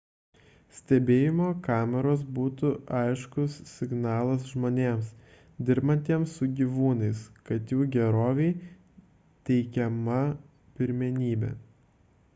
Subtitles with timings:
[0.75, 2.69] stebėjimo kameros būtų
[3.01, 5.11] aiškus signalas žmonėms
[5.69, 8.47] dirbantiems su gyvūnais kad jų gerovei
[9.51, 10.19] teikiama
[10.81, 11.51] pirmenybė